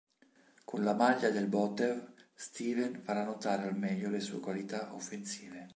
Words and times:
Con 0.65 0.83
la 0.83 0.95
maglia 0.95 1.29
del 1.29 1.45
Botev, 1.45 2.13
Steven 2.33 2.99
farà 3.03 3.23
notare 3.23 3.67
al 3.67 3.77
meglio 3.77 4.09
le 4.09 4.19
sue 4.19 4.39
qualità 4.39 4.95
offensive. 4.95 5.69